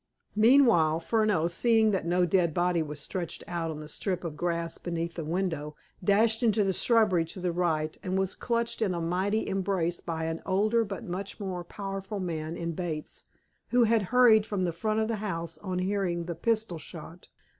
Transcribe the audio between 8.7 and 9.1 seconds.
in a